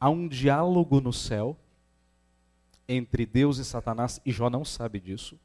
[0.00, 1.56] há um diálogo no céu
[2.88, 5.38] entre Deus e Satanás, e Jó não sabe disso.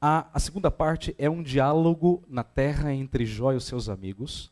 [0.00, 4.50] A, a segunda parte é um diálogo na terra entre Jó e os seus amigos.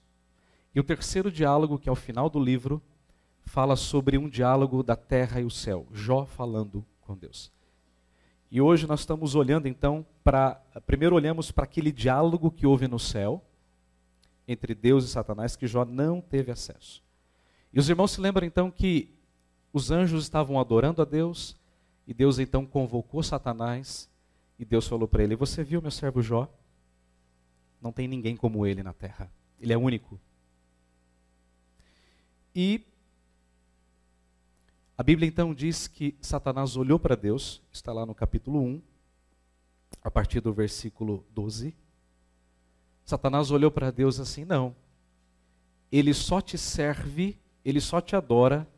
[0.75, 2.83] E o terceiro diálogo, que é o final do livro,
[3.43, 5.87] fala sobre um diálogo da terra e o céu.
[5.93, 7.53] Jó falando com Deus.
[8.51, 10.55] E hoje nós estamos olhando então para.
[10.87, 13.45] Primeiro olhamos para aquele diálogo que houve no céu,
[14.47, 17.03] entre Deus e Satanás, que Jó não teve acesso.
[17.73, 19.15] E os irmãos se lembram então que
[19.73, 21.57] os anjos estavam adorando a Deus,
[22.07, 24.09] e Deus então convocou Satanás,
[24.59, 26.53] e Deus falou para ele: Você viu meu servo Jó?
[27.81, 29.31] Não tem ninguém como ele na terra,
[29.61, 30.21] ele é único.
[32.55, 32.85] E
[34.99, 38.83] a Bíblia então diz que Satanás olhou para Deus, está lá no capítulo 1,
[40.03, 41.75] a partir do versículo 12.
[43.07, 44.77] Satanás olhou para Deus assim: não,
[45.91, 48.69] ele só te serve, ele só te adora,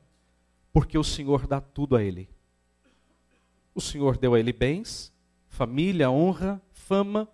[0.73, 2.29] porque o Senhor dá tudo a ele.
[3.75, 5.13] O Senhor deu a ele bens,
[5.49, 7.29] família, honra, fama.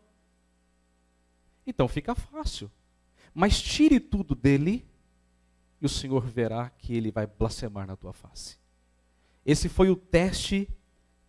[1.67, 2.71] Então fica fácil.
[3.35, 4.87] Mas tire tudo dele
[5.81, 8.59] e o Senhor verá que ele vai blasfemar na tua face.
[9.45, 10.69] Esse foi o teste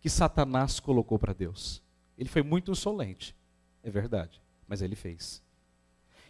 [0.00, 1.82] que Satanás colocou para Deus.
[2.18, 3.34] Ele foi muito insolente,
[3.82, 5.42] é verdade, mas ele fez.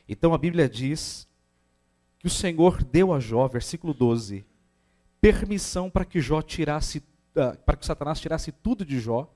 [0.08, 1.26] Então a Bíblia diz
[2.20, 4.44] que o Senhor deu a Jó, versículo 12,
[5.22, 9.34] permissão para que Jó tirasse, uh, para que Satanás tirasse tudo de Jó,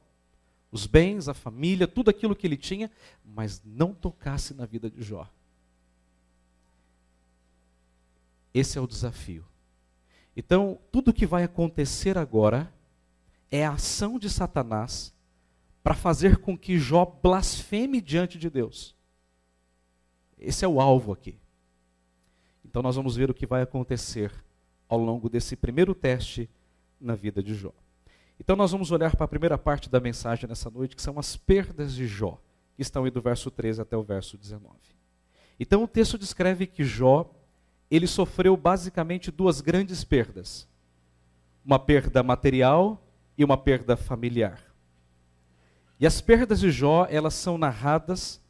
[0.71, 2.91] os bens, a família, tudo aquilo que ele tinha,
[3.25, 5.27] mas não tocasse na vida de Jó.
[8.53, 9.47] Esse é o desafio.
[10.37, 12.71] Então, tudo que vai acontecer agora
[13.51, 15.15] é a ação de Satanás
[15.83, 18.95] para fazer com que Jó blasfeme diante de Deus.
[20.37, 21.39] Esse é o alvo aqui.
[22.75, 24.33] Então, nós vamos ver o que vai acontecer
[24.89, 26.51] ao longo desse primeiro teste
[27.01, 27.71] na vida de Jó.
[28.41, 31.37] Então, nós vamos olhar para a primeira parte da mensagem nessa noite, que são as
[31.37, 32.37] perdas de Jó,
[32.75, 34.75] que estão aí do verso 13 até o verso 19.
[35.61, 37.31] Então, o texto descreve que Jó
[37.89, 40.67] ele sofreu basicamente duas grandes perdas:
[41.65, 43.01] uma perda material
[43.39, 44.61] e uma perda familiar.
[46.01, 48.43] E as perdas de Jó, elas são narradas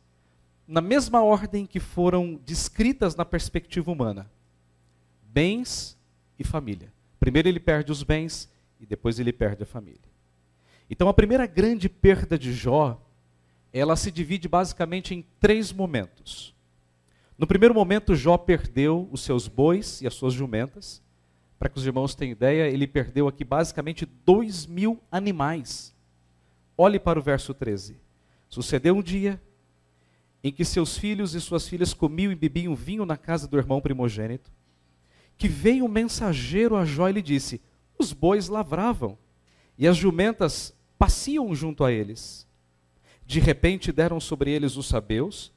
[0.67, 4.31] na mesma ordem que foram descritas na perspectiva humana:
[5.23, 5.99] bens
[6.39, 6.93] e família.
[7.21, 10.01] Primeiro ele perde os bens e depois ele perde a família.
[10.91, 13.01] Então a primeira grande perda de Jó,
[13.73, 16.55] ela se divide basicamente em três momentos.
[17.37, 21.03] No primeiro momento, Jó perdeu os seus bois e as suas jumentas.
[21.59, 25.95] Para que os irmãos tenham ideia, ele perdeu aqui basicamente dois mil animais.
[26.77, 27.97] Olhe para o verso 13.
[28.49, 29.41] Sucedeu um dia
[30.45, 33.81] em que seus filhos e suas filhas comiam e bebiam vinho na casa do irmão
[33.81, 34.53] primogênito,
[35.39, 37.63] que veio um mensageiro a Jó e lhe disse:
[37.99, 39.17] Os bois lavravam
[39.79, 42.47] e as jumentas passiam junto a eles.
[43.25, 45.51] De repente deram sobre eles os sabeus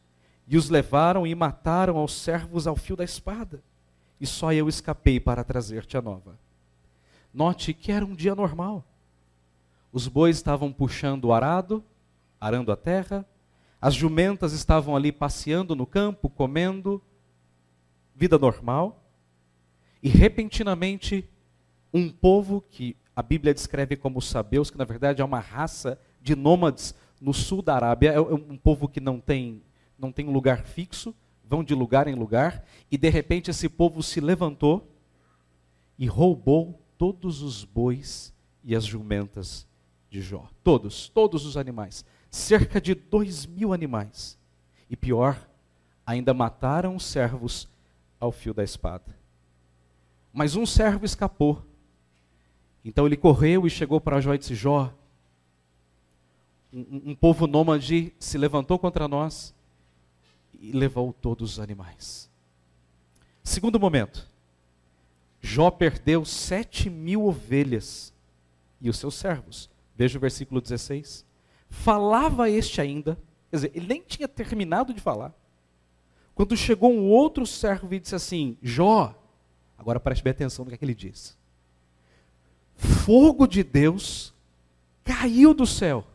[0.47, 3.61] e os levaram e mataram aos servos ao fio da espada.
[4.21, 6.39] E só eu escapei para trazer-te a nova.
[7.33, 8.85] Note que era um dia normal.
[9.91, 11.83] Os bois estavam puxando o arado,
[12.39, 13.25] arando a terra,
[13.81, 17.01] as jumentas estavam ali passeando no campo, comendo,
[18.15, 19.03] vida normal.
[20.01, 21.29] E repentinamente,
[21.93, 26.35] um povo que a Bíblia descreve como sabeus, que na verdade é uma raça de
[26.35, 29.61] nômades no sul da Arábia, é um povo que não tem
[29.97, 34.03] não tem um lugar fixo, vão de lugar em lugar, e de repente esse povo
[34.03, 34.87] se levantou
[35.97, 38.31] e roubou todos os bois
[38.63, 39.65] e as jumentas
[40.09, 40.47] de Jó.
[40.63, 42.05] Todos, todos os animais.
[42.37, 44.37] Cerca de dois mil animais.
[44.87, 45.49] E pior,
[46.05, 47.67] ainda mataram os servos
[48.19, 49.17] ao fio da espada.
[50.31, 51.65] Mas um servo escapou.
[52.85, 54.93] Então ele correu e chegou para Jó e disse: Jó,
[56.71, 59.51] um, um povo nômade se levantou contra nós
[60.59, 62.29] e levou todos os animais.
[63.43, 64.29] Segundo momento,
[65.41, 68.13] Jó perdeu sete mil ovelhas
[68.79, 69.71] e os seus servos.
[69.95, 71.26] Veja o versículo 16.
[71.69, 73.17] Falava este ainda,
[73.49, 75.33] quer dizer, ele nem tinha terminado de falar.
[76.33, 79.15] Quando chegou um outro servo e disse assim: Jó,
[79.77, 81.37] agora preste bem atenção no que, é que ele diz.
[82.75, 84.33] Fogo de Deus
[85.03, 86.05] caiu do céu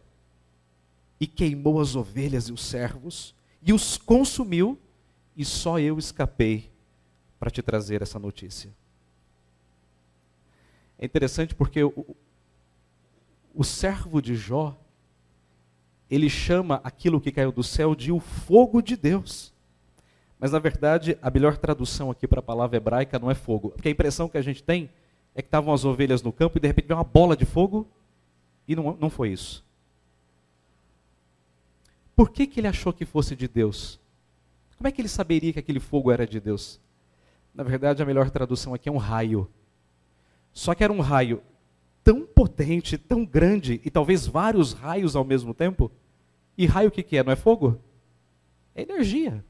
[1.19, 4.79] e queimou as ovelhas e os servos e os consumiu,
[5.37, 6.71] e só eu escapei
[7.39, 8.71] para te trazer essa notícia.
[10.99, 12.17] É interessante porque o,
[13.55, 14.79] o servo de Jó,
[16.15, 19.51] ele chama aquilo que caiu do céu de o fogo de Deus.
[20.39, 23.89] Mas na verdade, a melhor tradução aqui para a palavra hebraica não é fogo, porque
[23.89, 24.91] a impressão que a gente tem
[25.35, 27.89] é que estavam as ovelhas no campo e de repente veio uma bola de fogo?
[28.69, 29.65] E não, não foi isso.
[32.15, 33.99] Por que, que ele achou que fosse de Deus?
[34.77, 36.79] Como é que ele saberia que aquele fogo era de Deus?
[37.55, 39.49] Na verdade, a melhor tradução aqui é um raio.
[40.53, 41.43] Só que era um raio
[42.05, 45.91] tão potente, tão grande, e talvez vários raios ao mesmo tempo.
[46.57, 47.23] E raio o que, que é?
[47.23, 47.81] Não é fogo?
[48.75, 49.45] É energia.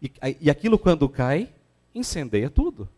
[0.00, 1.52] E, e aquilo, quando cai,
[1.94, 2.88] incendeia tudo.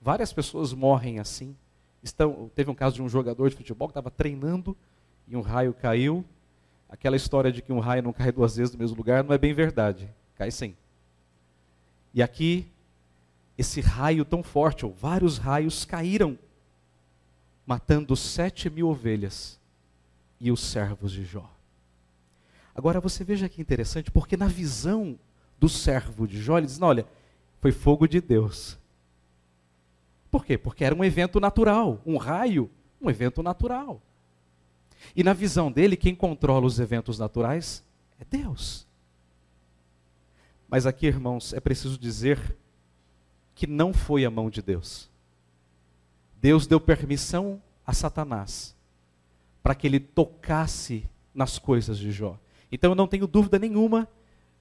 [0.00, 1.56] Várias pessoas morrem assim.
[2.02, 4.76] Estão, teve um caso de um jogador de futebol que estava treinando
[5.26, 6.24] e um raio caiu.
[6.88, 9.38] Aquela história de que um raio não cai duas vezes no mesmo lugar não é
[9.38, 10.12] bem verdade.
[10.36, 10.76] Cai sim.
[12.12, 12.70] E aqui,
[13.56, 16.38] esse raio tão forte, ou vários raios, caíram,
[17.66, 19.58] matando sete mil ovelhas
[20.40, 21.50] e os servos de Jó.
[22.74, 25.18] Agora você veja que interessante, porque na visão
[25.58, 27.06] do servo de Jó, ele diz: olha,
[27.60, 28.78] foi fogo de Deus.
[30.30, 30.58] Por quê?
[30.58, 32.70] Porque era um evento natural, um raio,
[33.00, 34.02] um evento natural.
[35.14, 37.84] E na visão dele, quem controla os eventos naturais
[38.18, 38.86] é Deus.
[40.68, 42.56] Mas aqui, irmãos, é preciso dizer
[43.54, 45.08] que não foi a mão de Deus.
[46.40, 48.74] Deus deu permissão a Satanás
[49.64, 52.38] para que ele tocasse nas coisas de Jó.
[52.70, 54.06] Então eu não tenho dúvida nenhuma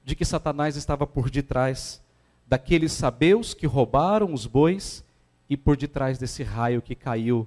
[0.01, 2.01] de que Satanás estava por detrás
[2.47, 5.03] daqueles sabeus que roubaram os bois
[5.49, 7.45] e por detrás desse raio que caiu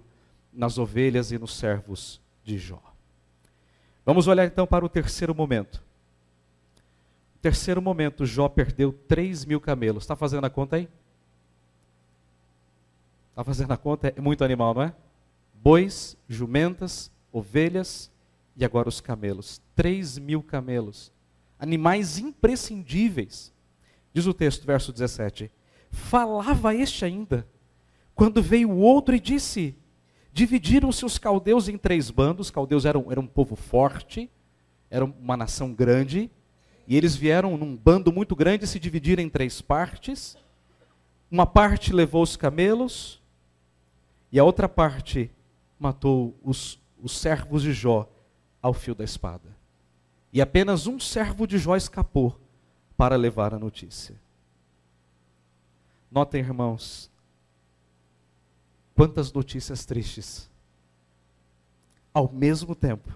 [0.52, 2.82] nas ovelhas e nos servos de Jó.
[4.04, 5.82] Vamos olhar então para o terceiro momento.
[7.40, 10.04] Terceiro momento, Jó perdeu 3 mil camelos.
[10.04, 10.88] Está fazendo a conta aí?
[13.30, 14.12] Está fazendo a conta?
[14.14, 14.94] É muito animal, não é?
[15.54, 18.10] Bois, jumentas, ovelhas
[18.56, 19.60] e agora os camelos.
[19.74, 21.12] 3 mil camelos.
[21.58, 23.52] Animais imprescindíveis.
[24.12, 25.50] Diz o texto, verso 17:
[25.90, 27.46] Falava este ainda,
[28.14, 29.76] quando veio o outro e disse:
[30.32, 32.46] Dividiram-se os caldeus em três bandos.
[32.46, 34.30] Os caldeus eram, eram um povo forte,
[34.90, 36.30] era uma nação grande,
[36.86, 40.36] e eles vieram num bando muito grande se dividiram em três partes.
[41.30, 43.20] Uma parte levou os camelos,
[44.30, 45.30] e a outra parte
[45.78, 48.08] matou os, os servos de Jó
[48.60, 49.56] ao fio da espada.
[50.32, 52.38] E apenas um servo de Jó escapou
[52.96, 54.14] para levar a notícia.
[56.10, 57.10] Notem, irmãos,
[58.94, 60.50] quantas notícias tristes
[62.16, 63.14] ao mesmo tempo.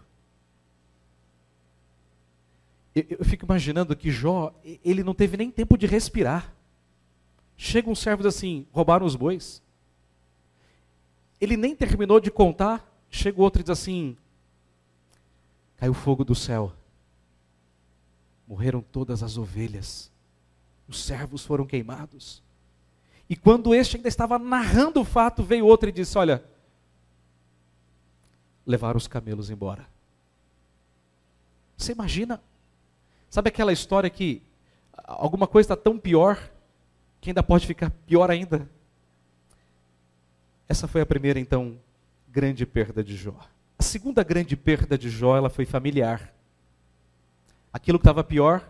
[2.95, 4.53] Eu, eu, fico imaginando que Jó,
[4.85, 6.55] ele não teve nem tempo de respirar.
[7.57, 9.63] Chega um servo assim: roubaram os bois.
[11.41, 14.17] Ele nem terminou de contar, chega outro e diz assim:
[15.77, 16.73] caiu fogo do céu.
[18.47, 20.11] Morreram todas as ovelhas.
[20.89, 22.43] Os servos foram queimados.
[23.29, 26.45] E quando este ainda estava narrando o fato, veio outro e disse: Olha,
[28.67, 29.87] levaram os camelos embora.
[31.77, 32.41] Você imagina?
[33.31, 34.43] Sabe aquela história que
[34.93, 36.51] alguma coisa está tão pior
[37.21, 38.69] que ainda pode ficar pior ainda?
[40.69, 41.79] Essa foi a primeira, então,
[42.31, 43.37] grande perda de Jó.
[43.79, 46.35] A segunda grande perda de Jó, ela foi familiar.
[47.73, 48.69] Aquilo que estava pior,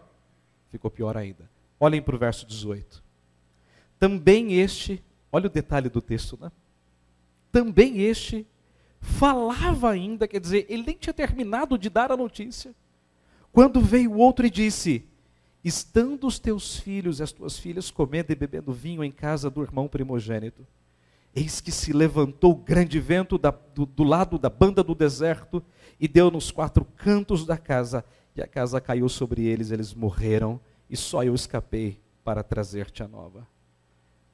[0.70, 1.50] ficou pior ainda.
[1.78, 3.02] Olhem para o verso 18.
[3.98, 6.50] Também este, olha o detalhe do texto, né?
[7.52, 8.46] Também este
[9.00, 12.74] falava ainda, quer dizer, ele nem tinha terminado de dar a notícia.
[13.52, 15.04] Quando veio o outro e disse:
[15.64, 19.62] Estando os teus filhos e as tuas filhas comendo e bebendo vinho em casa do
[19.62, 20.66] irmão primogênito,
[21.34, 25.62] eis que se levantou grande vento da, do, do lado da banda do deserto
[25.98, 30.60] e deu nos quatro cantos da casa, e a casa caiu sobre eles, eles morreram,
[30.88, 33.46] e só eu escapei para trazer-te a nova.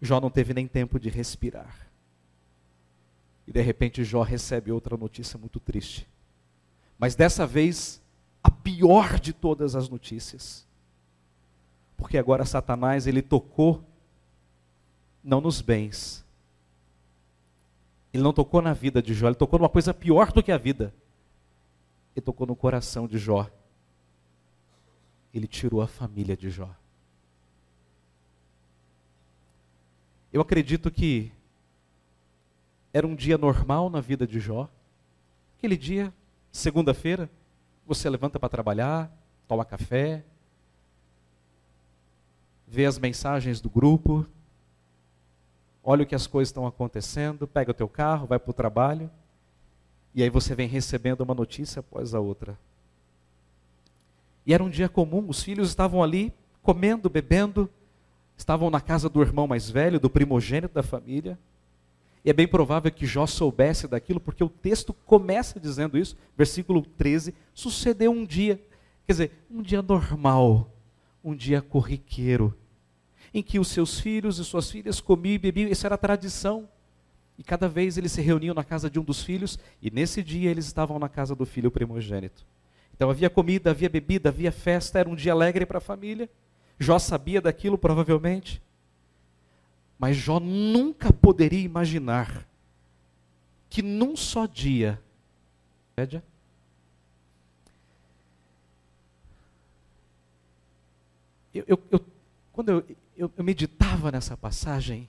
[0.00, 1.90] Jó não teve nem tempo de respirar.
[3.46, 6.08] E de repente Jó recebe outra notícia muito triste.
[6.98, 8.02] Mas dessa vez,
[8.42, 10.66] a pior de todas as notícias.
[11.96, 13.82] Porque agora Satanás, ele tocou
[15.22, 16.25] não nos bens.
[18.16, 20.56] Ele não tocou na vida de Jó, ele tocou numa coisa pior do que a
[20.56, 20.90] vida.
[22.14, 23.46] Ele tocou no coração de Jó.
[25.34, 26.74] Ele tirou a família de Jó.
[30.32, 31.30] Eu acredito que
[32.90, 34.66] era um dia normal na vida de Jó.
[35.58, 36.10] Aquele dia,
[36.50, 37.28] segunda-feira,
[37.86, 39.14] você levanta para trabalhar,
[39.46, 40.24] toma café,
[42.66, 44.26] vê as mensagens do grupo,
[45.88, 49.08] olha o que as coisas estão acontecendo, pega o teu carro, vai para o trabalho,
[50.12, 52.58] e aí você vem recebendo uma notícia após a outra.
[54.44, 57.70] E era um dia comum, os filhos estavam ali comendo, bebendo,
[58.36, 61.38] estavam na casa do irmão mais velho, do primogênito da família,
[62.26, 66.82] E é bem provável que Jó soubesse daquilo, porque o texto começa dizendo isso, versículo
[66.82, 68.60] 13: sucedeu um dia,
[69.06, 70.68] quer dizer, um dia normal,
[71.22, 72.52] um dia corriqueiro,
[73.36, 76.66] em que os seus filhos e suas filhas comiam e bebiam, isso era tradição.
[77.36, 80.50] E cada vez eles se reuniam na casa de um dos filhos, e nesse dia
[80.50, 82.46] eles estavam na casa do filho primogênito.
[82.94, 86.30] Então havia comida, havia bebida, havia festa, era um dia alegre para a família.
[86.78, 88.62] Jó sabia daquilo provavelmente.
[89.98, 92.48] Mas Jó nunca poderia imaginar
[93.68, 94.98] que num só dia,
[101.52, 102.00] eu, eu, eu
[102.50, 105.08] quando eu, eu, eu, meditava nessa passagem,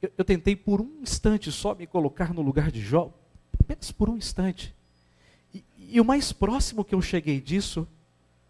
[0.00, 3.12] eu, eu tentei por um instante só me colocar no lugar de Jó,
[3.58, 4.74] apenas por um instante.
[5.52, 7.86] E, e o mais próximo que eu cheguei disso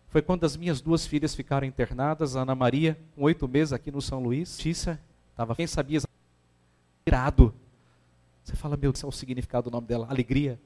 [0.08, 3.90] foi quando as minhas duas filhas ficaram internadas, a Ana Maria, com oito meses aqui
[3.90, 6.00] no São Luís, Tícia, estava, quem sabia,
[7.06, 7.54] irado.
[8.42, 10.58] Você fala, meu Deus, é o significado do nome dela, alegria.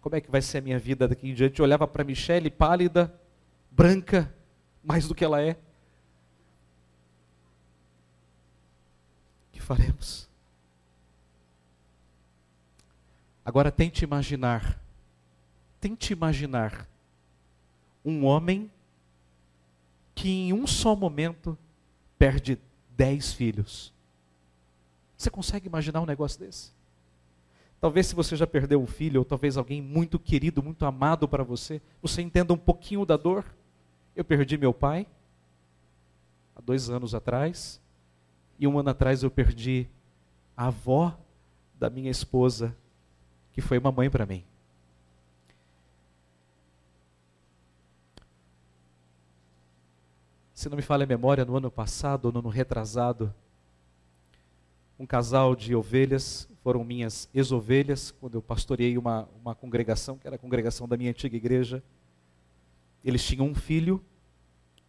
[0.00, 1.60] Como é que vai ser a minha vida daqui em diante?
[1.60, 3.14] Eu olhava para Michelle, pálida,
[3.70, 4.32] branca,
[4.82, 5.58] mais do que ela é.
[9.60, 10.28] Que faremos?
[13.44, 14.80] Agora tente imaginar,
[15.78, 16.88] tente imaginar
[18.04, 18.70] um homem
[20.14, 21.56] que em um só momento
[22.18, 22.58] perde
[22.96, 23.92] dez filhos.
[25.16, 26.72] Você consegue imaginar um negócio desse?
[27.80, 31.42] Talvez se você já perdeu um filho, ou talvez alguém muito querido, muito amado para
[31.42, 33.44] você, você entenda um pouquinho da dor.
[34.14, 35.06] Eu perdi meu pai
[36.54, 37.80] há dois anos atrás,
[38.60, 39.88] e um ano atrás eu perdi
[40.56, 41.18] a avó
[41.74, 42.76] da minha esposa,
[43.52, 44.44] que foi uma mãe para mim.
[50.60, 53.34] se não me falha a memória, no ano passado ou no ano retrasado,
[54.98, 60.36] um casal de ovelhas, foram minhas ex-ovelhas, quando eu pastoreei uma, uma congregação, que era
[60.36, 61.82] a congregação da minha antiga igreja.
[63.02, 64.04] Eles tinham um filho,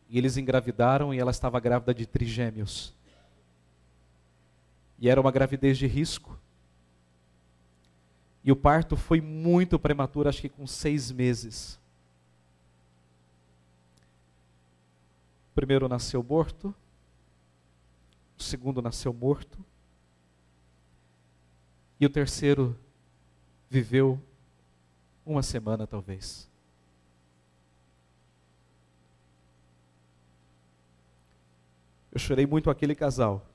[0.10, 2.94] e eles engravidaram, e ela estava grávida de trigêmeos.
[5.02, 6.38] E era uma gravidez de risco.
[8.44, 11.80] E o parto foi muito prematuro, acho que com seis meses.
[15.52, 16.74] O primeiro nasceu morto,
[18.38, 19.58] o segundo nasceu morto,
[22.00, 22.78] e o terceiro
[23.70, 24.22] viveu
[25.26, 26.48] uma semana talvez.
[32.12, 33.51] Eu chorei muito aquele casal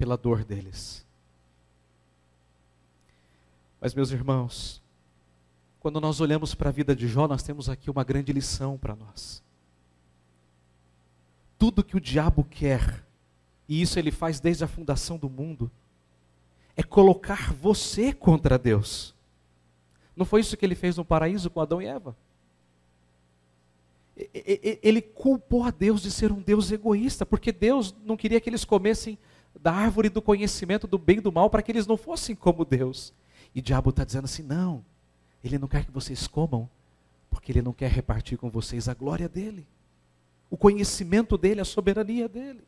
[0.00, 1.06] pela dor deles.
[3.78, 4.80] Mas, meus irmãos,
[5.78, 8.96] quando nós olhamos para a vida de Jó, nós temos aqui uma grande lição para
[8.96, 9.42] nós.
[11.58, 13.04] Tudo que o diabo quer,
[13.68, 15.70] e isso ele faz desde a fundação do mundo,
[16.74, 19.14] é colocar você contra Deus.
[20.16, 22.16] Não foi isso que ele fez no paraíso com Adão e Eva?
[24.16, 28.64] Ele culpou a Deus de ser um Deus egoísta, porque Deus não queria que eles
[28.64, 29.18] comessem
[29.58, 32.64] da árvore do conhecimento do bem e do mal para que eles não fossem como
[32.64, 33.12] Deus.
[33.54, 34.84] E o diabo está dizendo assim: não,
[35.42, 36.68] ele não quer que vocês comam,
[37.30, 39.66] porque Ele não quer repartir com vocês a glória dele,
[40.50, 42.62] o conhecimento dele, a soberania dele.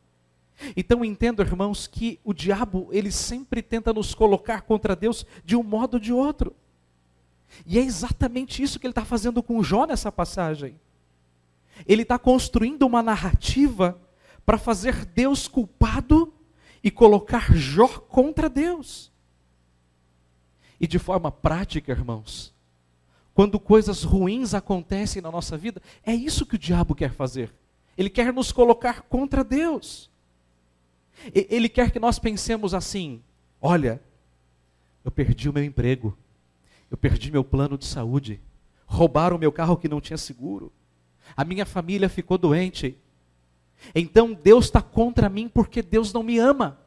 [0.77, 5.63] Então entendo, irmãos, que o diabo, ele sempre tenta nos colocar contra Deus de um
[5.63, 6.55] modo ou de outro.
[7.65, 10.79] E é exatamente isso que ele está fazendo com Jó nessa passagem.
[11.87, 13.99] Ele está construindo uma narrativa
[14.45, 16.31] para fazer Deus culpado
[16.83, 19.11] e colocar Jó contra Deus.
[20.79, 22.53] E de forma prática, irmãos,
[23.33, 27.53] quando coisas ruins acontecem na nossa vida, é isso que o diabo quer fazer.
[27.97, 30.09] Ele quer nos colocar contra Deus.
[31.33, 33.21] Ele quer que nós pensemos assim:
[33.61, 34.01] olha,
[35.05, 36.17] eu perdi o meu emprego,
[36.91, 38.41] eu perdi meu plano de saúde,
[38.85, 40.71] roubaram o meu carro que não tinha seguro,
[41.35, 42.97] a minha família ficou doente.
[43.93, 46.79] Então Deus está contra mim porque Deus não me ama.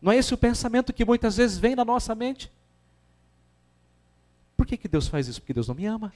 [0.00, 2.52] Não é esse o pensamento que muitas vezes vem na nossa mente?
[4.56, 5.40] Por que, que Deus faz isso?
[5.40, 6.12] Porque Deus não me ama.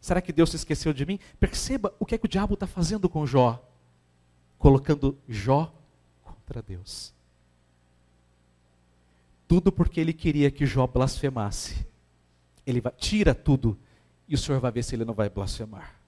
[0.00, 1.18] Será que Deus se esqueceu de mim?
[1.38, 3.62] Perceba o que é que o diabo está fazendo com Jó.
[4.58, 5.72] Colocando Jó
[6.22, 7.12] contra Deus.
[9.46, 11.86] Tudo porque ele queria que Jó blasfemasse.
[12.66, 13.78] Ele vai, tira tudo
[14.28, 16.01] e o Senhor vai ver se ele não vai blasfemar.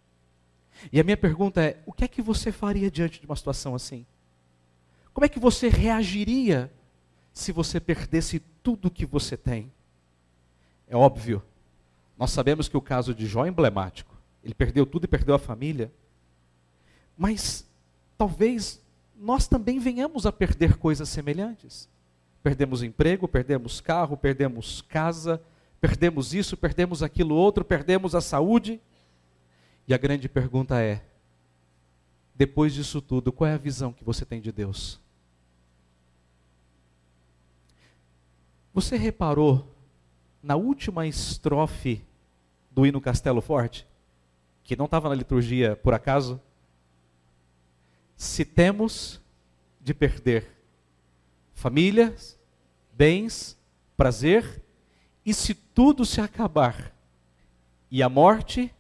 [0.93, 3.75] E a minha pergunta é: o que é que você faria diante de uma situação
[3.75, 4.07] assim?
[5.13, 6.73] Como é que você reagiria
[7.33, 9.73] se você perdesse tudo que você tem?
[10.89, 11.43] É óbvio.
[12.19, 14.15] Nós sabemos que o caso de Jó é emblemático.
[14.43, 15.93] Ele perdeu tudo e perdeu a família.
[17.17, 17.67] Mas
[18.19, 18.81] talvez
[19.17, 21.89] nós também venhamos a perder coisas semelhantes.
[22.43, 25.41] Perdemos emprego, perdemos carro, perdemos casa,
[25.81, 28.81] perdemos isso, perdemos aquilo outro, perdemos a saúde.
[29.87, 31.05] E a grande pergunta é:
[32.35, 35.01] depois disso tudo, qual é a visão que você tem de Deus?
[38.73, 39.73] Você reparou
[40.43, 42.05] na última estrofe
[42.71, 43.87] do hino Castelo Forte,
[44.65, 46.41] que não estava na liturgia por acaso?
[48.17, 49.21] Se temos
[49.81, 50.51] de perder
[51.55, 52.39] famílias,
[52.93, 53.57] bens,
[53.97, 54.63] prazer,
[55.25, 56.93] e se tudo se acabar
[57.91, 58.75] e a morte,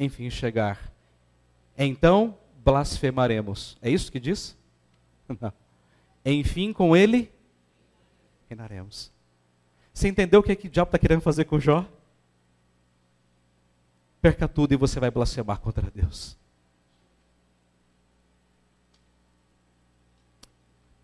[0.00, 0.90] enfim, chegar,
[1.76, 3.76] então blasfemaremos.
[3.82, 4.56] É isso que diz?
[5.38, 5.52] Não.
[6.24, 7.30] Enfim, com ele
[8.48, 9.12] reinaremos.
[9.92, 11.86] Você entendeu o que, é que o diabo está querendo fazer com Jó?
[14.22, 16.36] Perca tudo e você vai blasfemar contra Deus.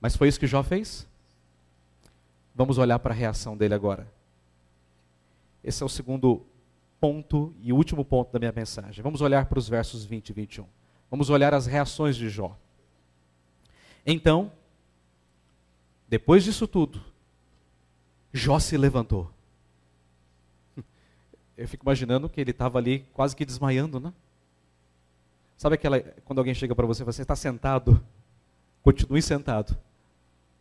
[0.00, 1.06] Mas foi isso que Jó fez?
[2.54, 4.10] Vamos olhar para a reação dele agora.
[5.62, 6.46] Esse é o segundo
[7.00, 9.02] ponto e último ponto da minha mensagem.
[9.02, 10.66] Vamos olhar para os versos 20 e 21.
[11.10, 12.56] Vamos olhar as reações de Jó.
[14.04, 14.52] Então,
[16.08, 17.02] depois disso tudo,
[18.32, 19.30] Jó se levantou.
[21.56, 24.12] Eu fico imaginando que ele estava ali quase que desmaiando, né?
[25.56, 28.02] Sabe aquela quando alguém chega para você você está sentado?
[28.82, 29.76] Continue sentado,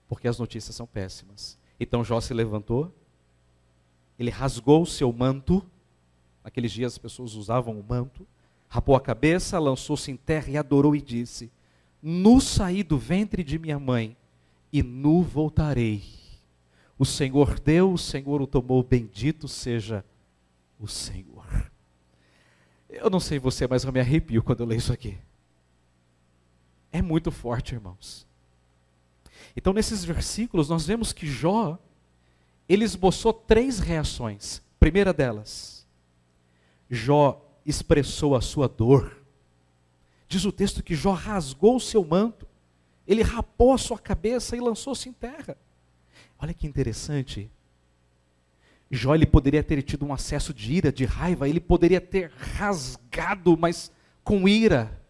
[0.08, 1.60] porque as notícias são péssimas.
[1.80, 2.94] Então Jó se levantou,
[4.18, 5.64] ele rasgou o seu manto.
[6.46, 8.24] Naqueles dias as pessoas usavam o manto,
[8.70, 11.52] rapou a cabeça, lançou-se em terra e adorou e disse:
[12.00, 14.16] Nu saí do ventre de minha mãe
[14.72, 16.04] e nu voltarei.
[17.00, 20.06] O Senhor deu, o Senhor o tomou, bendito seja
[20.80, 21.72] o Senhor.
[22.88, 25.18] Eu não sei você, mas eu me arrepio quando eu leio isso aqui.
[26.92, 28.28] É muito forte, irmãos.
[29.58, 31.80] Então, nesses versículos, nós vemos que Jó,
[32.70, 34.62] ele esboçou três reações.
[34.80, 35.75] Primeira delas,
[36.90, 39.24] Jó expressou a sua dor.
[40.28, 42.48] Diz o texto que Jó rasgou o seu manto,
[43.08, 45.58] ele rapou a sua cabeça e lançou-se em terra.
[46.40, 47.50] Olha que interessante.
[48.90, 53.58] Jó ele poderia ter tido um acesso de ira, de raiva, ele poderia ter rasgado,
[53.58, 53.92] mas
[54.24, 55.02] com ira,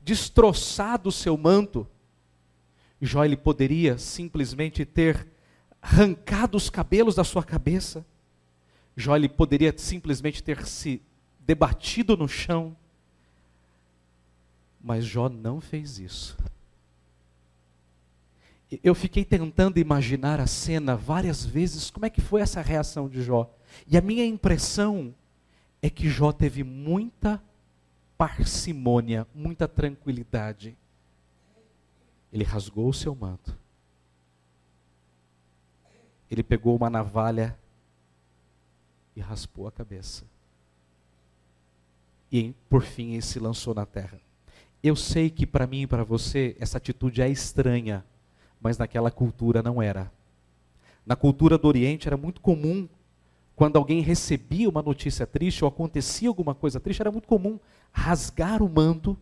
[0.00, 1.86] destroçado o seu manto.
[3.00, 5.26] Jó ele poderia simplesmente ter
[5.80, 8.04] arrancado os cabelos da sua cabeça.
[8.96, 11.02] Jó ele poderia simplesmente ter se
[11.46, 12.76] debatido no chão.
[14.80, 16.36] Mas Jó não fez isso
[18.82, 23.22] eu fiquei tentando imaginar a cena várias vezes, como é que foi essa reação de
[23.22, 23.52] Jó.
[23.86, 25.14] E a minha impressão
[25.82, 27.42] é que Jó teve muita
[28.16, 30.76] parcimônia, muita tranquilidade.
[32.32, 33.58] Ele rasgou o seu manto.
[36.30, 37.58] Ele pegou uma navalha
[39.14, 40.24] e raspou a cabeça.
[42.32, 44.18] E por fim ele se lançou na terra.
[44.82, 48.04] Eu sei que para mim e para você essa atitude é estranha
[48.62, 50.10] mas naquela cultura não era.
[51.04, 52.88] Na cultura do Oriente era muito comum,
[53.56, 57.58] quando alguém recebia uma notícia triste ou acontecia alguma coisa triste, era muito comum
[57.90, 59.18] rasgar o manto,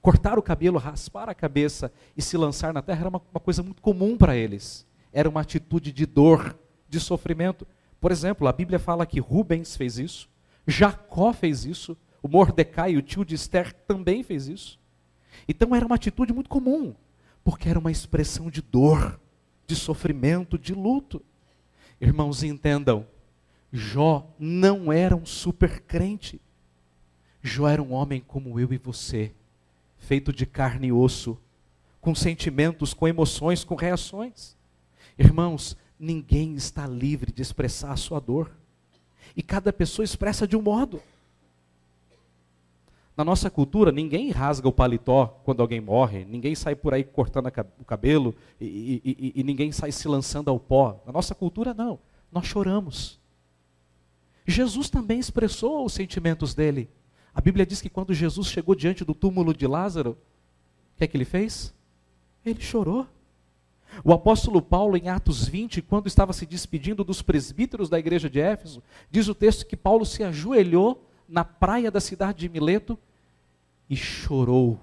[0.00, 3.00] cortar o cabelo, raspar a cabeça e se lançar na terra.
[3.00, 4.86] Era uma, uma coisa muito comum para eles.
[5.12, 6.56] Era uma atitude de dor,
[6.88, 7.66] de sofrimento.
[8.00, 10.28] Por exemplo, a Bíblia fala que Rubens fez isso,
[10.66, 14.78] Jacó fez isso, o Mordecai, o tio de Esther, também fez isso.
[15.48, 16.94] Então era uma atitude muito comum
[17.44, 19.18] porque era uma expressão de dor,
[19.66, 21.22] de sofrimento, de luto.
[22.00, 23.06] Irmãos, entendam,
[23.72, 26.40] Jó não era um super crente.
[27.42, 29.32] Jó era um homem como eu e você,
[29.98, 31.38] feito de carne e osso,
[32.00, 34.56] com sentimentos, com emoções, com reações.
[35.18, 38.50] Irmãos, ninguém está livre de expressar a sua dor.
[39.36, 41.00] E cada pessoa expressa de um modo.
[43.20, 47.52] Na nossa cultura, ninguém rasga o paletó quando alguém morre, ninguém sai por aí cortando
[47.78, 51.02] o cabelo e, e, e, ninguém sai se lançando ao pó.
[51.04, 51.98] Na nossa cultura, não.
[52.32, 53.20] Nós choramos.
[54.46, 56.88] Jesus também expressou os sentimentos dele.
[57.34, 60.12] A Bíblia diz que quando Jesus chegou diante do túmulo de Lázaro,
[60.94, 61.74] o que é que ele fez?
[62.42, 63.06] Ele chorou.
[64.02, 68.40] O apóstolo Paulo, em Atos 20, quando estava se despedindo dos presbíteros da igreja de
[68.40, 72.98] Éfeso, diz o texto que Paulo se ajoelhou na praia da cidade de Mileto
[73.90, 74.80] e chorou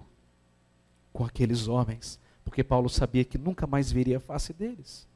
[1.13, 5.07] com aqueles homens, porque Paulo sabia que nunca mais veria a face deles.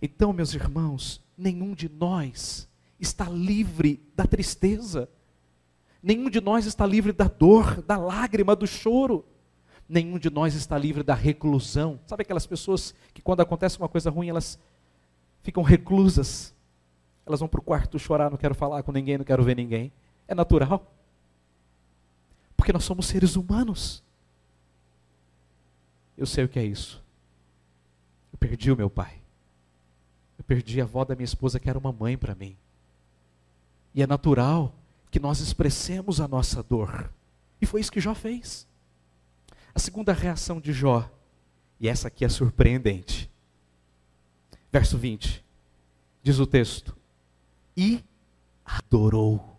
[0.00, 2.68] Então, meus irmãos, nenhum de nós
[3.00, 5.08] está livre da tristeza,
[6.00, 9.24] nenhum de nós está livre da dor, da lágrima, do choro.
[9.88, 11.98] Nenhum de nós está livre da reclusão.
[12.06, 14.58] Sabe aquelas pessoas que, quando acontece uma coisa ruim, elas
[15.42, 16.54] ficam reclusas?
[17.26, 19.90] Elas vão para o quarto chorar, não quero falar com ninguém, não quero ver ninguém.
[20.26, 20.97] É natural.
[22.68, 24.04] Porque nós somos seres humanos.
[26.18, 27.02] Eu sei o que é isso.
[28.30, 29.22] Eu perdi o meu pai.
[30.36, 32.58] Eu perdi a avó da minha esposa, que era uma mãe para mim.
[33.94, 34.74] E é natural
[35.10, 37.10] que nós expressemos a nossa dor.
[37.58, 38.68] E foi isso que Jó fez.
[39.74, 41.10] A segunda reação de Jó,
[41.80, 43.30] e essa aqui é surpreendente.
[44.70, 45.42] Verso 20,
[46.22, 46.94] diz o texto:
[47.74, 48.04] E
[48.62, 49.57] adorou.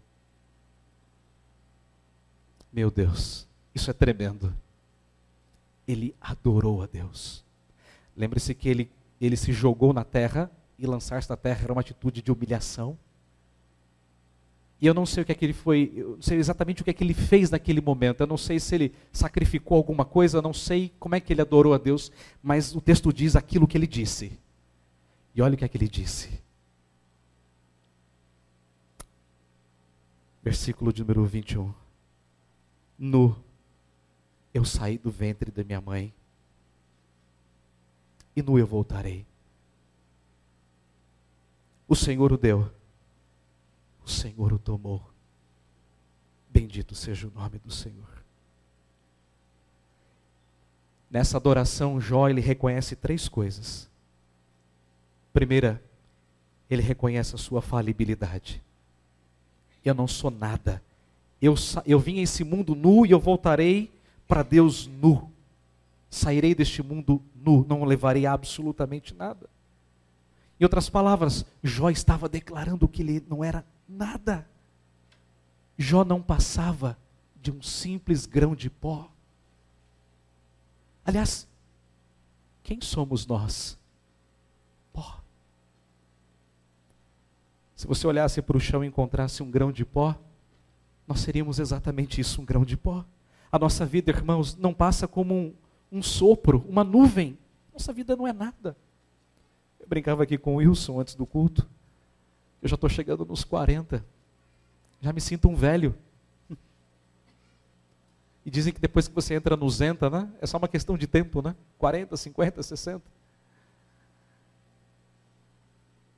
[2.72, 4.54] Meu Deus, isso é tremendo.
[5.88, 7.44] Ele adorou a Deus.
[8.16, 12.22] Lembre-se que ele, ele se jogou na terra e lançar-se da terra era uma atitude
[12.22, 12.98] de humilhação.
[14.82, 16.86] E eu não sei o que é que ele foi, eu não sei exatamente o
[16.86, 18.22] que é que ele fez naquele momento.
[18.22, 21.42] Eu não sei se ele sacrificou alguma coisa, eu não sei como é que ele
[21.42, 24.40] adorou a Deus, mas o texto diz aquilo que ele disse.
[25.36, 26.30] E olha o que é que ele disse.
[30.42, 31.74] Versículo de número 21.
[33.00, 33.42] Nu
[34.54, 36.14] eu saí do ventre da minha mãe,
[38.36, 39.26] e nu eu voltarei.
[41.88, 42.70] O Senhor o deu
[44.10, 45.08] o Senhor o tomou.
[46.50, 48.24] Bendito seja o nome do Senhor.
[51.10, 53.88] Nessa adoração, Jó ele reconhece três coisas.
[55.32, 55.82] Primeira,
[56.68, 58.64] ele reconhece a sua falibilidade.
[59.86, 60.82] Eu não sou nada.
[61.42, 63.92] Eu, eu vim a esse mundo nu e eu voltarei
[64.28, 65.32] para Deus nu.
[66.10, 69.50] Sairei deste mundo nu, não levarei absolutamente nada.
[70.60, 74.48] Em outras palavras, Jó estava declarando que ele não era Nada.
[75.76, 76.96] Jó não passava
[77.42, 79.10] de um simples grão de pó.
[81.04, 81.48] Aliás,
[82.62, 83.80] quem somos nós?
[84.94, 85.22] Pó.
[87.76, 90.16] Se você olhasse para o chão e encontrasse um grão de pó,
[91.10, 93.04] nós seríamos exatamente isso, um grão de pó.
[93.52, 95.54] A nossa vida, irmãos, não passa como um,
[95.92, 97.36] um sopro, uma nuvem.
[97.74, 98.78] Nossa vida não é nada.
[99.80, 101.68] Eu brincava aqui com o Wilson antes do culto.
[102.62, 104.06] Eu já estou chegando nos 40.
[105.02, 105.96] Já me sinto um velho.
[108.46, 110.30] E dizem que depois que você entra nos 90, né?
[110.42, 111.56] É só uma questão de tempo, né?
[111.78, 113.04] 40, 50, 60.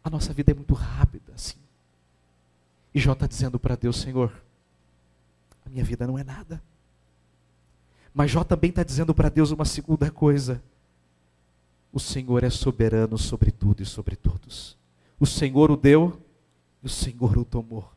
[0.04, 1.58] A nossa vida é muito rápida, assim.
[2.94, 4.32] E Jó está dizendo para Deus, Senhor,
[5.72, 6.62] minha vida não é nada.
[8.14, 10.62] Mas Jó também está dizendo para Deus uma segunda coisa.
[11.94, 14.78] O Senhor é soberano sobre tudo e sobre todos.
[15.20, 16.22] O Senhor o deu,
[16.84, 17.90] e o Senhor o tomou.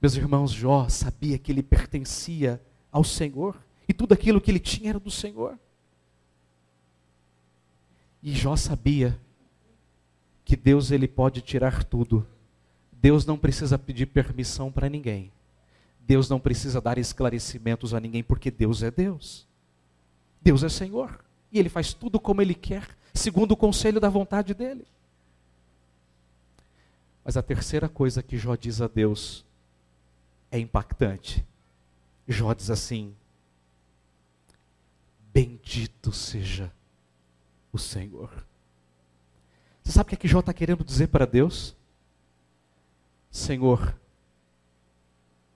[0.00, 3.56] Meus irmãos, Jó sabia que ele pertencia ao Senhor
[3.88, 5.58] e tudo aquilo que ele tinha era do Senhor.
[8.22, 9.18] E Jó sabia
[10.44, 12.26] que Deus ele pode tirar tudo.
[12.92, 15.30] Deus não precisa pedir permissão para ninguém.
[16.06, 19.46] Deus não precisa dar esclarecimentos a ninguém porque Deus é Deus.
[20.42, 24.54] Deus é Senhor e ele faz tudo como ele quer, segundo o conselho da vontade
[24.54, 24.86] dele.
[27.24, 29.44] Mas a terceira coisa que Jó diz a Deus
[30.50, 31.44] é impactante.
[32.26, 33.14] Jó diz assim:
[35.32, 36.72] Bendito seja
[37.72, 38.30] o Senhor.
[39.82, 41.76] Você sabe o que, é que Jó está querendo dizer para Deus?
[43.30, 43.94] Senhor,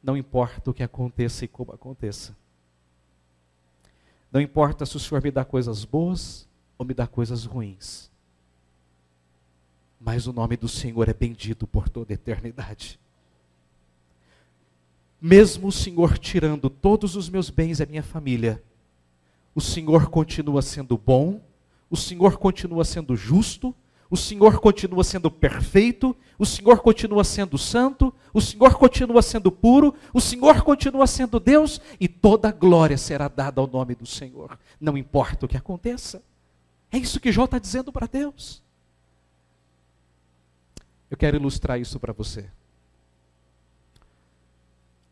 [0.04, 2.36] não importa o que aconteça e como aconteça.
[4.30, 6.46] Não importa se o Senhor me dá coisas boas
[6.78, 8.12] ou me dá coisas ruins
[10.04, 13.00] mas o nome do Senhor é bendito por toda a eternidade.
[15.18, 18.62] Mesmo o Senhor tirando todos os meus bens e a minha família,
[19.54, 21.40] o Senhor continua sendo bom,
[21.88, 23.74] o Senhor continua sendo justo,
[24.14, 29.92] o Senhor continua sendo perfeito, o Senhor continua sendo santo, o Senhor continua sendo puro,
[30.12, 34.56] o Senhor continua sendo Deus e toda a glória será dada ao nome do Senhor,
[34.80, 36.22] não importa o que aconteça.
[36.92, 38.62] É isso que Jó está dizendo para Deus.
[41.10, 42.48] Eu quero ilustrar isso para você.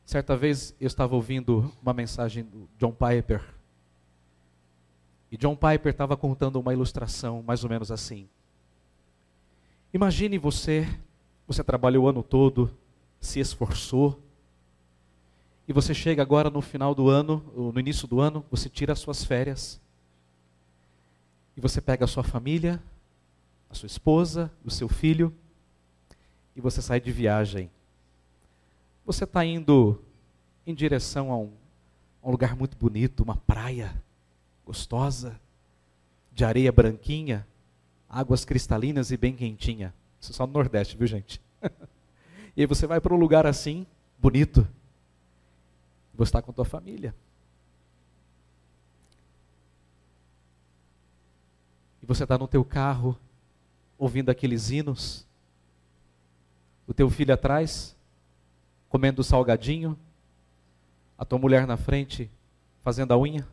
[0.06, 3.42] Certa vez eu estava ouvindo uma mensagem do John Piper.
[5.28, 8.28] E John Piper estava contando uma ilustração mais ou menos assim.
[9.94, 10.88] Imagine você,
[11.46, 12.74] você trabalhou o ano todo,
[13.20, 14.18] se esforçou,
[15.68, 18.98] e você chega agora no final do ano, no início do ano, você tira as
[18.98, 19.80] suas férias,
[21.56, 22.82] e você pega a sua família,
[23.68, 25.34] a sua esposa, o seu filho,
[26.56, 27.70] e você sai de viagem.
[29.04, 30.02] Você está indo
[30.66, 31.52] em direção a um,
[32.22, 33.94] a um lugar muito bonito, uma praia.
[34.64, 35.38] gostosa,
[36.32, 37.46] de areia branquinha,
[38.12, 39.94] águas cristalinas e bem quentinha.
[40.20, 41.40] Isso só no Nordeste, viu gente?
[42.54, 43.86] e aí você vai para um lugar assim,
[44.18, 44.68] bonito.
[46.14, 47.14] Você está com a tua família.
[52.02, 53.18] E você está no teu carro,
[53.98, 55.26] ouvindo aqueles hinos.
[56.86, 57.96] O teu filho atrás,
[58.90, 59.98] comendo salgadinho.
[61.16, 62.30] A tua mulher na frente,
[62.82, 63.48] fazendo a unha.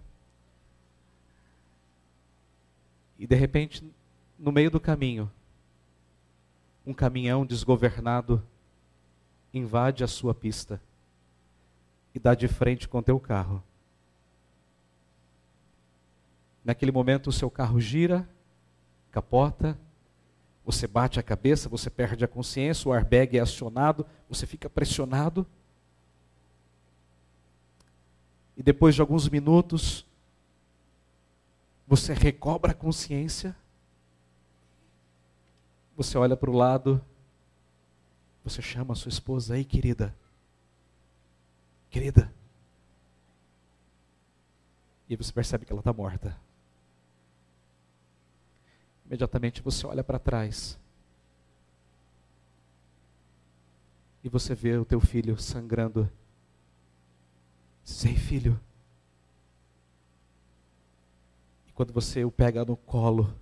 [3.18, 3.90] E de repente,
[4.40, 5.30] no meio do caminho,
[6.86, 8.42] um caminhão desgovernado
[9.54, 10.82] invade a sua pista
[12.16, 13.62] e dá de frente com teu carro.
[16.64, 18.28] Naquele momento o seu carro gira,
[19.12, 19.78] capota,
[20.66, 25.46] você bate a cabeça, você perde a consciência, o airbag é acionado, você fica pressionado.
[28.56, 30.06] E depois de alguns minutos,
[31.88, 33.56] você recobra a consciência,
[36.00, 37.04] você olha para o lado,
[38.42, 40.16] você chama a sua esposa, aí querida,
[41.90, 42.34] querida.
[45.10, 46.40] E você percebe que ela está morta.
[49.06, 50.80] Imediatamente você olha para trás.
[54.24, 56.10] E você vê o teu filho sangrando.
[57.84, 58.58] Sei, filho.
[61.68, 63.34] E quando você o pega no colo,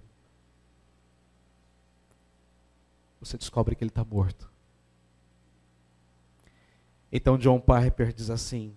[3.27, 4.49] você descobre que ele está morto.
[7.11, 8.75] Então John Piper diz assim: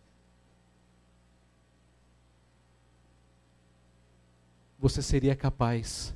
[4.79, 6.15] Você seria capaz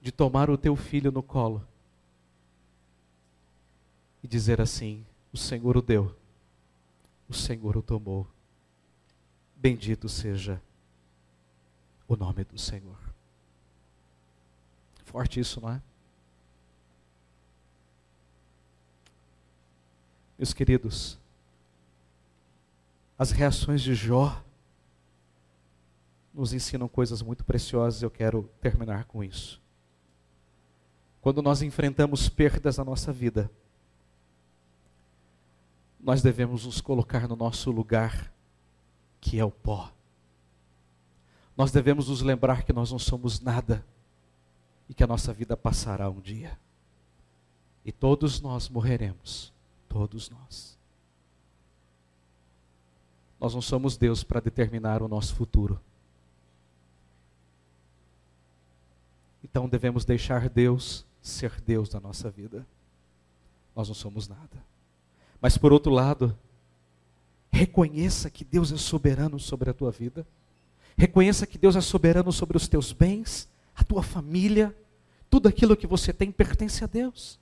[0.00, 1.66] de tomar o teu filho no colo
[4.22, 6.16] e dizer assim: O Senhor o deu,
[7.28, 8.26] o Senhor o tomou.
[9.56, 10.60] Bendito seja
[12.06, 13.03] o nome do Senhor.
[15.14, 15.80] Forte isso, não é?
[20.36, 21.20] Meus queridos,
[23.16, 24.42] as reações de Jó
[26.34, 29.62] nos ensinam coisas muito preciosas, eu quero terminar com isso.
[31.20, 33.48] Quando nós enfrentamos perdas na nossa vida,
[36.00, 38.32] nós devemos nos colocar no nosso lugar,
[39.20, 39.92] que é o pó.
[41.56, 43.86] Nós devemos nos lembrar que nós não somos nada
[44.88, 46.58] e que a nossa vida passará um dia.
[47.84, 49.52] E todos nós morreremos,
[49.88, 50.76] todos nós.
[53.40, 55.80] Nós não somos Deus para determinar o nosso futuro.
[59.42, 62.66] Então devemos deixar Deus ser Deus na nossa vida.
[63.74, 64.64] Nós não somos nada.
[65.40, 66.36] Mas por outro lado,
[67.50, 70.26] reconheça que Deus é soberano sobre a tua vida.
[70.96, 74.76] Reconheça que Deus é soberano sobre os teus bens, a tua família,
[75.30, 77.38] tudo aquilo que você tem pertence a Deus.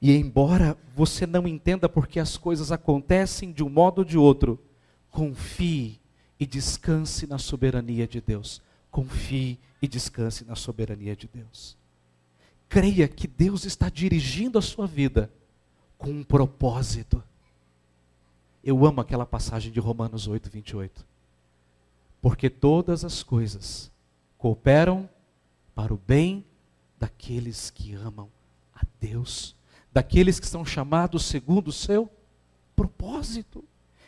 [0.00, 4.58] E embora você não entenda porque as coisas acontecem de um modo ou de outro,
[5.10, 6.00] confie
[6.38, 8.62] e descanse na soberania de Deus.
[8.90, 11.78] Confie e descanse na soberania de Deus
[12.70, 15.30] creia que Deus está dirigindo a sua vida
[15.98, 17.22] com um propósito.
[18.62, 21.04] Eu amo aquela passagem de Romanos 8, 28.
[22.22, 23.89] Porque todas as coisas
[24.40, 25.08] cooperam
[25.74, 26.44] para o bem
[26.98, 28.28] daqueles que amam
[28.74, 29.54] a Deus,
[29.92, 32.10] daqueles que são chamados segundo o seu
[32.74, 33.62] propósito.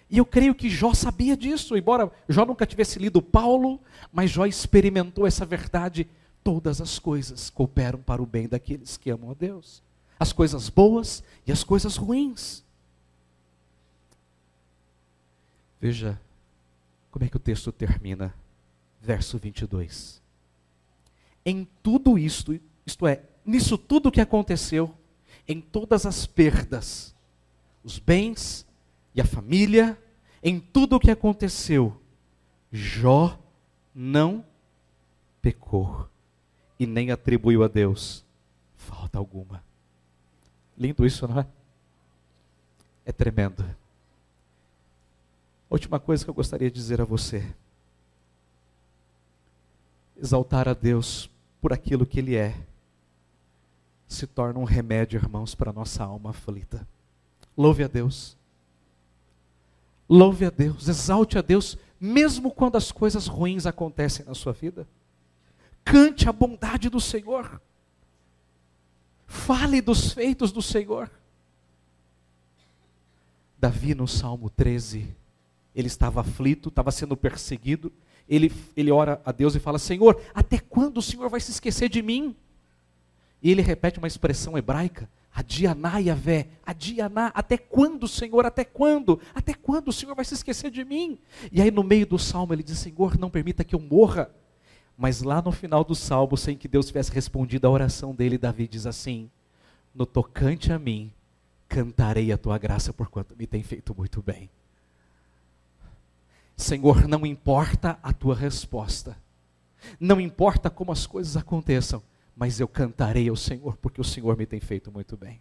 [0.08, 3.78] E eu creio que Jó sabia disso, embora Jó nunca tivesse lido Paulo,
[4.10, 6.08] mas Jó experimentou essa verdade
[6.42, 9.82] todas as coisas cooperam para o bem daqueles que amam a Deus.
[10.18, 12.64] As coisas boas e as coisas ruins.
[15.78, 16.18] Veja
[17.10, 18.34] como é que o texto termina.
[19.02, 20.21] Verso 22.
[21.44, 24.94] Em tudo isto, isto é, nisso tudo que aconteceu,
[25.46, 27.14] em todas as perdas,
[27.82, 28.66] os bens
[29.14, 29.98] e a família,
[30.42, 32.00] em tudo o que aconteceu,
[32.70, 33.38] Jó
[33.94, 34.44] não
[35.40, 36.08] pecou
[36.78, 38.24] e nem atribuiu a Deus
[38.82, 39.62] falta alguma.
[40.76, 41.46] Lindo isso, não é?
[43.04, 43.64] É tremendo.
[45.70, 47.54] Última coisa que eu gostaria de dizer a você:
[50.16, 51.30] exaltar a Deus
[51.62, 52.56] por aquilo que Ele é,
[54.08, 56.86] se torna um remédio, irmãos, para a nossa alma aflita.
[57.56, 58.36] Louve a Deus.
[60.08, 64.88] Louve a Deus, exalte a Deus, mesmo quando as coisas ruins acontecem na sua vida.
[65.84, 67.62] Cante a bondade do Senhor.
[69.26, 71.08] Fale dos feitos do Senhor.
[73.56, 75.16] Davi, no Salmo 13,
[75.74, 77.92] Ele estava aflito, estava sendo perseguido.
[78.28, 81.88] Ele, ele ora a Deus e fala: Senhor, até quando o Senhor vai se esquecer
[81.88, 82.36] de mim?
[83.42, 89.18] E ele repete uma expressão hebraica: Adianá, Yahvé, Adianá, até quando, Senhor, até quando?
[89.34, 91.18] Até quando o Senhor vai se esquecer de mim?
[91.50, 94.30] E aí no meio do salmo ele diz, Senhor, não permita que eu morra.
[94.96, 98.68] Mas lá no final do salmo, sem que Deus tivesse respondido a oração dele, Davi
[98.68, 99.30] diz assim,
[99.94, 101.10] no tocante a mim,
[101.66, 104.50] cantarei a tua graça por quanto me tem feito muito bem.
[106.62, 109.16] Senhor, não importa a tua resposta,
[109.98, 112.02] não importa como as coisas aconteçam,
[112.36, 115.40] mas eu cantarei ao Senhor, porque o Senhor me tem feito muito bem.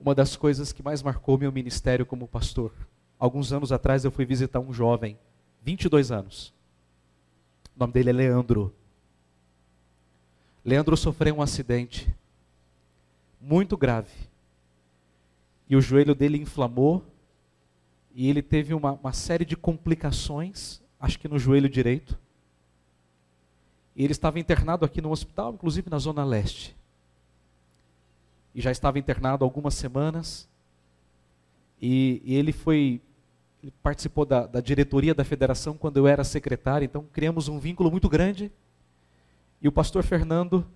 [0.00, 2.72] Uma das coisas que mais marcou meu ministério como pastor,
[3.18, 5.16] alguns anos atrás eu fui visitar um jovem,
[5.62, 6.52] 22 anos.
[7.76, 8.74] O nome dele é Leandro.
[10.64, 12.12] Leandro sofreu um acidente
[13.40, 14.10] muito grave.
[15.68, 17.04] E o joelho dele inflamou,
[18.14, 22.18] e ele teve uma, uma série de complicações, acho que no joelho direito.
[23.94, 26.76] E ele estava internado aqui no hospital, inclusive na Zona Leste.
[28.54, 30.48] E já estava internado algumas semanas.
[31.80, 33.00] E, e ele foi.
[33.62, 37.90] Ele participou da, da diretoria da federação quando eu era secretário, então criamos um vínculo
[37.90, 38.50] muito grande.
[39.60, 40.66] E o pastor Fernando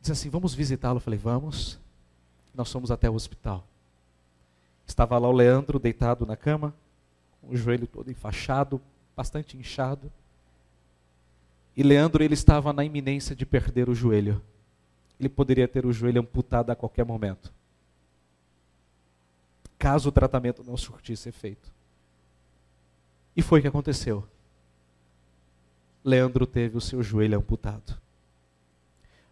[0.00, 0.96] disse assim: Vamos visitá-lo.
[0.96, 1.78] Eu falei: Vamos.
[2.54, 3.66] Nós fomos até o hospital.
[4.90, 6.74] Estava lá o Leandro deitado na cama,
[7.40, 8.82] com o joelho todo enfaixado,
[9.16, 10.10] bastante inchado.
[11.76, 14.42] E Leandro ele estava na iminência de perder o joelho.
[15.18, 17.52] Ele poderia ter o joelho amputado a qualquer momento.
[19.78, 21.72] Caso o tratamento não surtisse efeito.
[23.36, 24.26] E foi o que aconteceu.
[26.04, 27.96] Leandro teve o seu joelho amputado.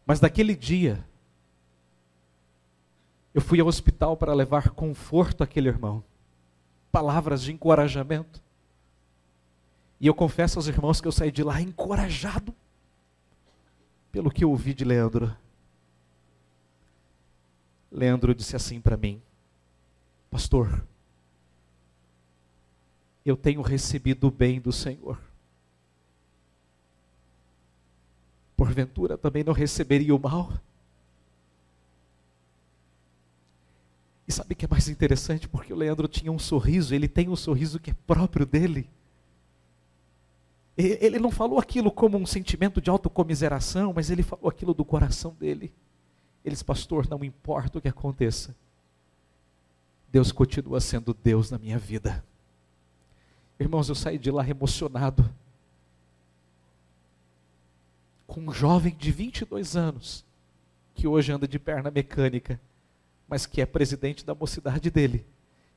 [0.07, 1.05] Mas naquele dia,
[3.39, 6.03] eu fui ao hospital para levar conforto àquele irmão,
[6.91, 8.43] palavras de encorajamento.
[10.01, 12.53] E eu confesso aos irmãos que eu saí de lá encorajado
[14.11, 15.37] pelo que eu ouvi de Leandro.
[17.93, 19.23] Leandro disse assim para mim:
[20.33, 20.85] Pastor,
[23.25, 25.17] eu tenho recebido o bem do Senhor.
[28.57, 30.53] Porventura também não receberia o mal?
[34.29, 35.49] E sabe o que é mais interessante?
[35.49, 38.87] Porque o Leandro tinha um sorriso, ele tem um sorriso que é próprio dele.
[40.77, 45.35] Ele não falou aquilo como um sentimento de autocomiseração, mas ele falou aquilo do coração
[45.41, 45.73] dele.
[46.45, 48.55] Ele disse, pastor, não importa o que aconteça,
[50.13, 52.25] Deus continua sendo Deus na minha vida.
[53.59, 55.29] Irmãos, eu saí de lá emocionado.
[58.27, 60.25] Com um jovem de 22 anos,
[60.95, 62.61] que hoje anda de perna mecânica,
[63.29, 65.27] mas que é presidente da mocidade dele,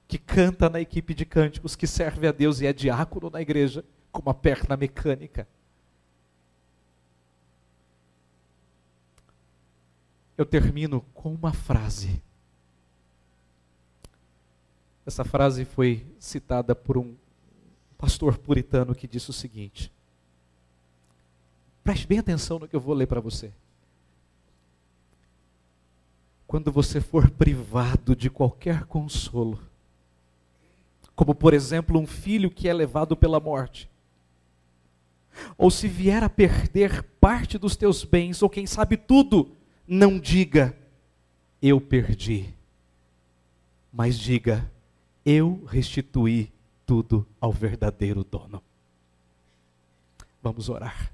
[0.08, 3.84] que canta na equipe de cânticos, que serve a Deus e é diácono na igreja
[4.12, 5.48] com uma perna mecânica.
[10.38, 12.22] Eu termino com uma frase.
[15.06, 17.16] Essa frase foi citada por um
[17.98, 19.92] pastor puritano que disse o seguinte:
[21.84, 23.52] Preste bem atenção no que eu vou ler para você.
[26.52, 29.58] Quando você for privado de qualquer consolo,
[31.16, 33.90] como por exemplo um filho que é levado pela morte,
[35.58, 39.56] ou se vier a perder parte dos teus bens, ou quem sabe tudo,
[39.88, 40.76] não diga,
[41.62, 42.54] eu perdi.
[43.90, 44.70] Mas diga,
[45.26, 46.52] eu restituí
[46.86, 48.62] tudo ao verdadeiro dono.
[50.44, 51.14] Vamos orar.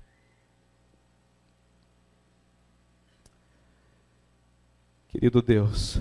[5.19, 5.99] Querido Deus,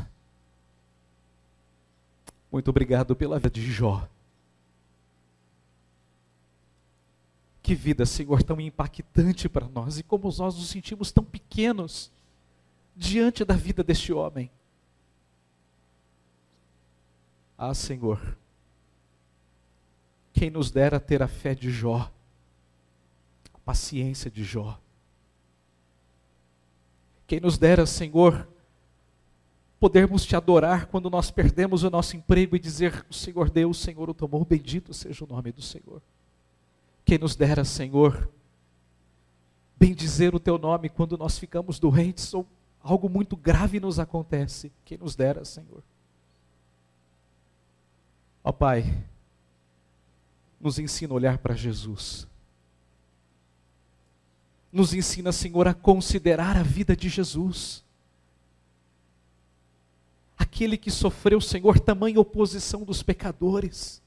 [2.53, 4.07] muito obrigado pela vida de Jó.
[7.63, 12.13] Que vida, Senhor, tão impactante para nós e como nós nos sentimos tão pequenos
[12.95, 14.51] diante da vida deste homem.
[17.57, 18.37] Ah, Senhor,
[20.35, 22.13] quem nos dera ter a fé de Jó,
[23.55, 24.79] a paciência de Jó.
[27.27, 28.47] Quem nos dera, Senhor,
[29.79, 34.09] podermos te adorar quando nós perdemos o nosso emprego e dizer: Senhor deu, o Senhor
[34.09, 36.03] o tomou, bendito seja o nome do Senhor.
[37.05, 38.29] Quem nos dera, Senhor,
[39.79, 42.47] bendizer o teu nome quando nós ficamos doentes ou
[42.81, 44.73] algo muito grave nos acontece.
[44.85, 45.83] Quem nos dera, Senhor.
[48.43, 49.05] Ó Pai,
[50.61, 52.27] nos ensina a olhar para Jesus.
[54.73, 57.85] Nos ensina, Senhor, a considerar a vida de Jesus.
[60.57, 64.03] Aquele que sofreu, Senhor, tamanha oposição dos pecadores,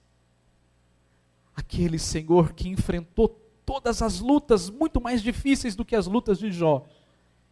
[1.55, 6.51] aquele, Senhor, que enfrentou todas as lutas, muito mais difíceis do que as lutas de
[6.51, 6.87] Jó,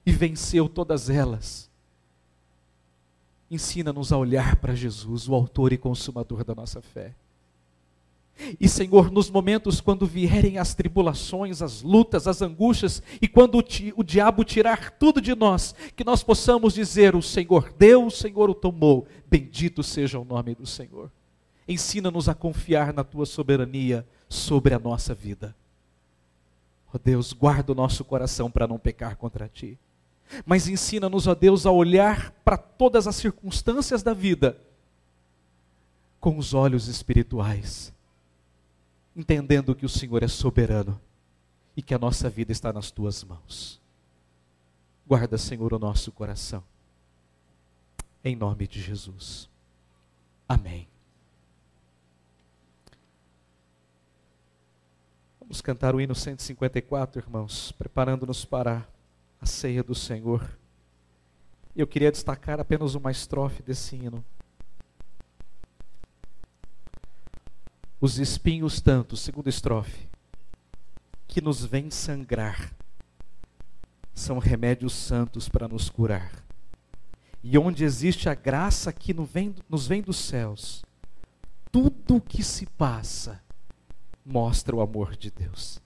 [0.03, 1.69] e venceu todas elas.
[3.51, 7.13] Ensina-nos a olhar para Jesus, o Autor e Consumador da nossa fé.
[8.59, 13.63] E Senhor, nos momentos quando vierem as tribulações, as lutas, as angústias, e quando o,
[13.95, 18.49] o, diabo tirar tudo de nós, que nós possamos dizer: O Senhor deu, o Senhor
[18.49, 21.11] o tomou, bendito seja o nome do Senhor.
[21.67, 25.55] Ensina-nos a confiar na tua soberania sobre a nossa vida.
[26.87, 29.77] Ó oh Deus, guarda o nosso coração para não pecar contra ti.
[30.45, 34.57] Mas ensina-nos, ó Deus, a olhar para todas as circunstâncias da vida
[36.19, 37.96] com os olhos espirituais
[39.17, 41.01] entendendo que o Senhor é soberano
[41.75, 43.81] e que a nossa vida está nas tuas mãos.
[45.07, 46.63] Guarda, Senhor, o nosso coração.
[48.23, 49.49] Em nome de Jesus.
[50.47, 50.87] Amém.
[55.39, 58.87] Vamos cantar o hino 154, irmãos, preparando-nos para
[59.41, 60.47] a ceia do Senhor.
[61.75, 64.23] Eu queria destacar apenas uma estrofe desse hino.
[67.99, 70.07] Os espinhos tanto, segunda estrofe,
[71.27, 72.73] que nos vêm sangrar,
[74.13, 76.31] são remédios santos para nos curar.
[77.43, 80.83] E onde existe a graça que nos vem dos céus,
[81.71, 83.41] tudo o que se passa
[84.25, 85.81] mostra o amor de Deus.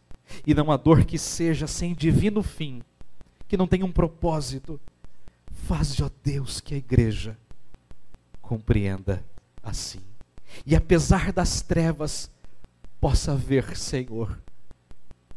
[0.46, 2.82] E não há dor que seja sem divino fim,
[3.48, 4.80] que não tenha um propósito.
[5.52, 7.38] Faz, ó Deus, que a igreja
[8.42, 9.24] compreenda
[9.62, 10.11] assim
[10.66, 12.32] e apesar das trevas,
[13.00, 14.40] possa ver, Senhor,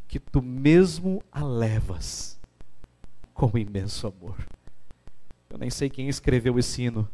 [0.06, 2.38] que tu mesmo a levas
[3.32, 4.36] com imenso amor.
[5.50, 7.08] Eu nem sei quem escreveu esse hino,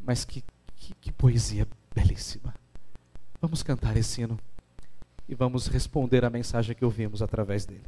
[0.00, 0.44] mas que,
[0.76, 2.54] que, que poesia belíssima.
[3.40, 4.38] Vamos cantar esse hino
[5.28, 7.86] e vamos responder à mensagem que ouvimos através dele.